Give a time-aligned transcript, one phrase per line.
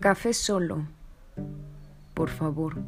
[0.00, 0.86] Café solo,
[2.14, 2.78] por favor.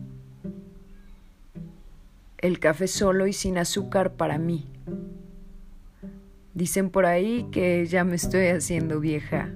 [2.39, 4.67] El café solo y sin azúcar para mí.
[6.55, 9.51] Dicen por ahí que ya me estoy haciendo vieja.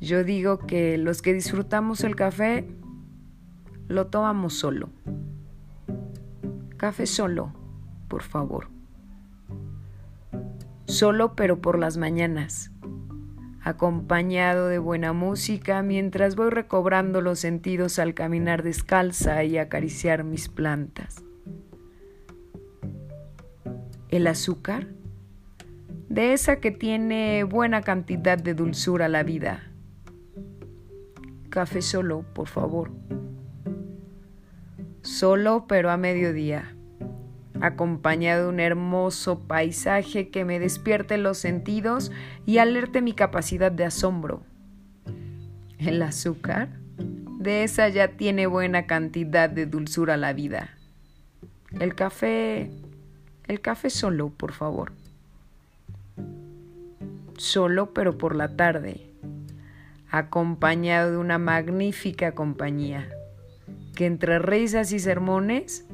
[0.00, 2.68] Yo digo que los que disfrutamos el café
[3.88, 4.90] lo tomamos solo.
[6.76, 7.52] Café solo,
[8.06, 8.68] por favor.
[10.86, 12.70] Solo pero por las mañanas
[13.62, 20.48] acompañado de buena música mientras voy recobrando los sentidos al caminar descalza y acariciar mis
[20.48, 21.22] plantas.
[24.08, 24.88] El azúcar,
[26.08, 29.70] de esa que tiene buena cantidad de dulzura la vida.
[31.50, 32.90] Café solo, por favor.
[35.02, 36.74] Solo pero a mediodía
[37.60, 42.10] acompañado de un hermoso paisaje que me despierte los sentidos
[42.46, 44.42] y alerte mi capacidad de asombro.
[45.78, 46.68] El azúcar,
[47.38, 50.76] de esa ya tiene buena cantidad de dulzura la vida.
[51.78, 52.70] El café,
[53.46, 54.92] el café solo, por favor.
[57.36, 59.00] Solo, pero por la tarde,
[60.10, 63.08] acompañado de una magnífica compañía,
[63.94, 65.86] que entre risas y sermones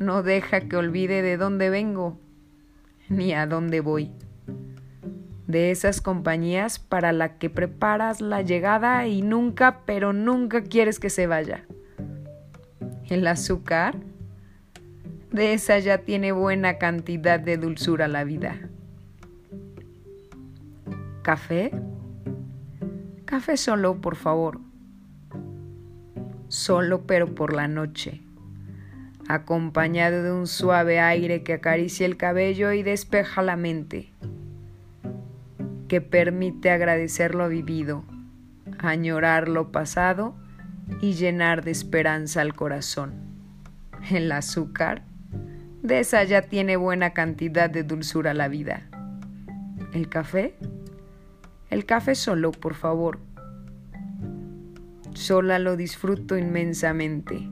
[0.00, 2.18] no deja que olvide de dónde vengo
[3.10, 4.10] ni a dónde voy.
[5.46, 11.10] De esas compañías para la que preparas la llegada y nunca, pero nunca quieres que
[11.10, 11.66] se vaya.
[13.08, 13.96] El azúcar,
[15.32, 18.70] de esa ya tiene buena cantidad de dulzura la vida.
[21.22, 21.72] ¿Café?
[23.26, 24.60] Café solo, por favor.
[26.48, 28.22] Solo, pero por la noche
[29.34, 34.10] acompañado de un suave aire que acaricia el cabello y despeja la mente,
[35.88, 38.04] que permite agradecer lo vivido,
[38.78, 40.34] añorar lo pasado
[41.00, 43.12] y llenar de esperanza al corazón.
[44.10, 45.02] El azúcar,
[45.82, 48.88] de esa ya tiene buena cantidad de dulzura la vida.
[49.92, 50.56] ¿El café?
[51.70, 53.20] El café solo, por favor.
[55.14, 57.48] Sola lo disfruto inmensamente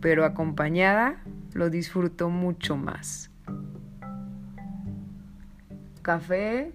[0.00, 1.16] pero acompañada
[1.52, 3.30] lo disfruto mucho más.
[6.02, 6.72] ¿Café?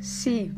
[0.00, 0.52] Sí.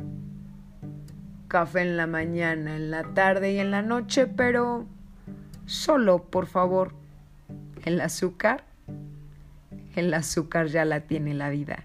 [1.48, 4.86] Café en la mañana, en la tarde y en la noche, pero
[5.66, 6.94] solo, por favor.
[7.84, 8.64] ¿El azúcar?
[9.94, 11.84] El azúcar ya la tiene la vida.